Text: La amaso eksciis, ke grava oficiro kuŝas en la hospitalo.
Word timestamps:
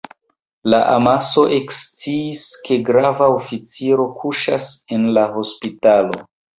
La 0.73 0.79
amaso 0.93 1.43
eksciis, 1.57 2.43
ke 2.65 2.79
grava 2.89 3.31
oficiro 3.37 4.11
kuŝas 4.25 4.75
en 4.99 5.09
la 5.21 5.31
hospitalo. 5.39 6.25